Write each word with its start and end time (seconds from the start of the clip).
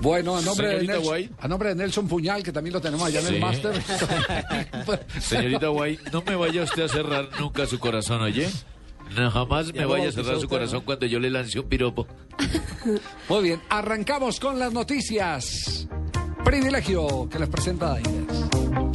Bueno, 0.00 0.36
a 0.36 0.42
nombre, 0.42 0.68
de 0.68 0.86
Nelson, 0.86 1.12
White. 1.12 1.34
a 1.38 1.48
nombre 1.48 1.68
de 1.70 1.74
Nelson 1.74 2.08
Puñal, 2.08 2.42
que 2.42 2.52
también 2.52 2.74
lo 2.74 2.80
tenemos 2.80 3.06
allá 3.06 3.20
en 3.20 3.34
el 3.34 3.40
máster. 3.40 3.82
Señorita 5.20 5.68
Guay, 5.68 5.98
no 6.12 6.22
me 6.22 6.36
vaya 6.36 6.62
usted 6.62 6.84
a 6.84 6.88
cerrar 6.88 7.28
nunca 7.40 7.66
su 7.66 7.78
corazón, 7.78 8.22
¿oye? 8.22 8.48
No, 9.16 9.30
jamás 9.30 9.72
me 9.72 9.80
Ya 9.80 9.86
vaya 9.86 10.08
a 10.08 10.12
cerrar 10.12 10.38
su 10.38 10.48
corazón 10.48 10.82
cuando 10.84 11.06
yo 11.06 11.18
le 11.18 11.30
lance 11.30 11.58
un 11.58 11.68
piropo. 11.68 12.06
Muy 13.28 13.42
bien, 13.42 13.60
arrancamos 13.68 14.38
con 14.38 14.58
las 14.58 14.72
noticias. 14.72 15.88
Privilegio 16.44 17.28
que 17.28 17.38
les 17.38 17.48
presenta 17.48 17.96
Diners. 17.96 18.87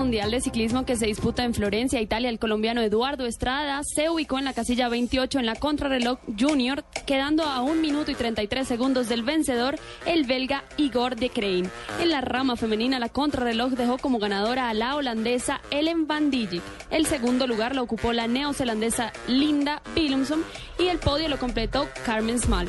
Mundial 0.00 0.30
de 0.30 0.40
Ciclismo 0.40 0.86
que 0.86 0.96
se 0.96 1.04
disputa 1.04 1.44
en 1.44 1.52
Florencia, 1.52 2.00
Italia, 2.00 2.30
el 2.30 2.38
colombiano 2.38 2.80
Eduardo 2.80 3.26
Estrada 3.26 3.82
se 3.84 4.08
ubicó 4.08 4.38
en 4.38 4.46
la 4.46 4.54
casilla 4.54 4.88
28 4.88 5.38
en 5.38 5.44
la 5.44 5.56
contrarreloj 5.56 6.18
junior, 6.38 6.84
quedando 7.04 7.44
a 7.44 7.60
1 7.60 7.74
minuto 7.82 8.10
y 8.10 8.14
33 8.14 8.66
segundos 8.66 9.10
del 9.10 9.22
vencedor, 9.22 9.78
el 10.06 10.24
belga 10.24 10.64
Igor 10.78 11.16
de 11.16 11.28
Crane. 11.28 11.68
En 12.00 12.08
la 12.08 12.22
rama 12.22 12.56
femenina, 12.56 12.98
la 12.98 13.10
contrarreloj 13.10 13.72
dejó 13.72 13.98
como 13.98 14.18
ganadora 14.18 14.70
a 14.70 14.74
la 14.74 14.96
holandesa 14.96 15.60
Ellen 15.70 16.06
van 16.06 16.30
Dijk. 16.30 16.62
El 16.90 17.04
segundo 17.04 17.46
lugar 17.46 17.76
lo 17.76 17.82
ocupó 17.82 18.14
la 18.14 18.26
neozelandesa 18.26 19.12
Linda 19.28 19.82
Willumsen 19.94 20.42
y 20.78 20.86
el 20.86 20.98
podio 20.98 21.28
lo 21.28 21.38
completó 21.38 21.86
Carmen 22.06 22.40
Small. 22.40 22.68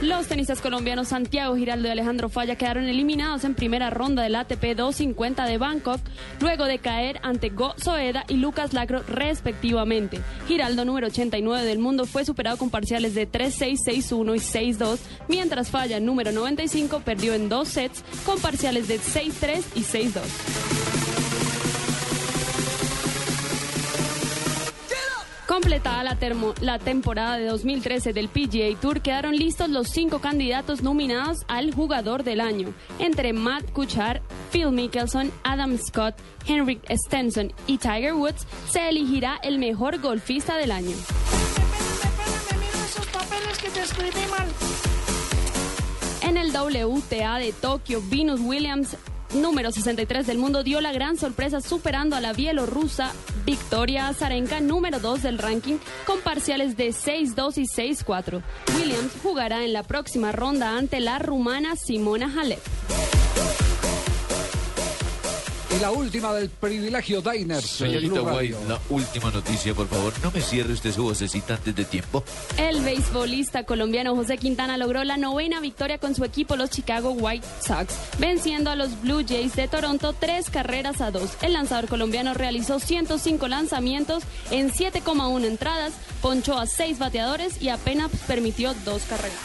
Los 0.00 0.28
tenistas 0.28 0.62
colombianos 0.62 1.08
Santiago 1.08 1.54
Giraldo 1.56 1.88
y 1.88 1.90
Alejandro 1.90 2.30
Falla 2.30 2.56
quedaron 2.56 2.84
eliminados 2.84 3.44
en 3.44 3.54
primera 3.54 3.90
ronda 3.90 4.22
del 4.22 4.34
ATP 4.34 4.74
250 4.74 5.44
de 5.44 5.58
Bangkok, 5.58 6.00
luego 6.40 6.64
de 6.64 6.78
caer 6.78 7.20
ante 7.22 7.50
Go 7.50 7.74
Soeda 7.76 8.24
y 8.26 8.34
Lucas 8.34 8.72
Lacro 8.72 9.02
respectivamente. 9.02 10.18
Giraldo, 10.48 10.86
número 10.86 11.08
89 11.08 11.66
del 11.66 11.80
mundo, 11.80 12.06
fue 12.06 12.24
superado 12.24 12.56
con 12.56 12.70
parciales 12.70 13.14
de 13.14 13.30
3-6, 13.30 13.76
6-1 13.84 14.36
y 14.36 14.72
6-2, 14.72 14.98
mientras 15.28 15.68
Falla, 15.68 16.00
número 16.00 16.32
95, 16.32 17.00
perdió 17.00 17.34
en 17.34 17.50
dos 17.50 17.68
sets 17.68 18.02
con 18.24 18.40
parciales 18.40 18.88
de 18.88 18.98
6-3 18.98 19.62
y 19.74 19.80
6-2. 19.80 20.79
Completada 25.50 26.04
la, 26.60 26.78
temporada 26.78 27.36
de 27.36 27.46
2013 27.46 28.12
del 28.12 28.28
PGA 28.28 28.80
Tour, 28.80 29.00
quedaron 29.00 29.34
listos 29.34 29.68
los 29.68 29.88
cinco 29.88 30.20
candidatos 30.20 30.80
nominados 30.80 31.38
al 31.48 31.74
jugador 31.74 32.22
del 32.22 32.40
año. 32.40 32.72
Entre 33.00 33.32
Matt 33.32 33.72
Kuchar, 33.72 34.22
Phil 34.52 34.70
Mickelson, 34.70 35.32
Adam 35.42 35.76
Scott, 35.76 36.14
Henrik 36.46 36.80
Stenson 36.88 37.52
y 37.66 37.78
Tiger 37.78 38.14
Woods, 38.14 38.46
se 38.68 38.88
elegirá 38.88 39.40
el 39.42 39.58
mejor 39.58 40.00
golfista 40.00 40.56
del 40.56 40.70
año. 40.70 40.94
En 46.22 46.36
el 46.36 46.52
WTA 46.52 47.38
de 47.40 47.52
Tokio, 47.52 48.00
Venus 48.08 48.38
Williams, 48.40 48.96
número 49.34 49.70
63 49.72 50.26
del 50.26 50.38
mundo, 50.38 50.62
dio 50.62 50.80
la 50.80 50.92
gran 50.92 51.16
sorpresa 51.16 51.60
superando 51.60 52.16
a 52.16 52.20
la 52.20 52.32
bielorrusa 52.32 53.12
Victoria 53.44 54.08
Azarenka, 54.08 54.60
número 54.60 55.00
2 55.00 55.22
del 55.22 55.38
ranking, 55.38 55.78
con 56.06 56.20
parciales 56.20 56.76
de 56.76 56.90
6-2 56.90 57.58
y 57.58 57.66
6-4. 57.66 58.42
Williams 58.76 59.12
jugará 59.22 59.64
en 59.64 59.72
la 59.72 59.82
próxima 59.82 60.32
ronda 60.32 60.76
ante 60.76 61.00
la 61.00 61.18
rumana 61.18 61.76
Simona 61.76 62.32
Halep. 62.36 62.60
La 65.80 65.90
última 65.92 66.34
del 66.34 66.50
privilegio 66.50 67.22
Diners. 67.22 67.64
Señorita 67.64 68.20
Guay, 68.20 68.54
la 68.68 68.78
última 68.90 69.30
noticia, 69.30 69.72
por 69.72 69.88
favor. 69.88 70.12
No 70.22 70.30
me 70.30 70.42
cierre 70.42 70.74
usted 70.74 70.92
su 70.92 71.04
vocecita 71.04 71.54
antes 71.54 71.74
de 71.74 71.86
tiempo. 71.86 72.22
El 72.58 72.82
beisbolista 72.82 73.64
colombiano 73.64 74.14
José 74.14 74.36
Quintana 74.36 74.76
logró 74.76 75.04
la 75.04 75.16
novena 75.16 75.58
victoria 75.60 75.96
con 75.96 76.14
su 76.14 76.22
equipo, 76.24 76.54
los 76.56 76.68
Chicago 76.68 77.12
White 77.12 77.46
Sox, 77.66 77.94
venciendo 78.18 78.70
a 78.70 78.76
los 78.76 79.00
Blue 79.00 79.24
Jays 79.26 79.56
de 79.56 79.68
Toronto 79.68 80.12
tres 80.12 80.50
carreras 80.50 81.00
a 81.00 81.10
dos. 81.10 81.30
El 81.40 81.54
lanzador 81.54 81.88
colombiano 81.88 82.34
realizó 82.34 82.78
105 82.78 83.48
lanzamientos 83.48 84.24
en 84.50 84.70
7,1 84.70 85.46
entradas, 85.46 85.94
ponchó 86.20 86.58
a 86.58 86.66
seis 86.66 86.98
bateadores 86.98 87.62
y 87.62 87.70
apenas 87.70 88.10
permitió 88.26 88.74
dos 88.84 89.02
carreras. 89.04 89.38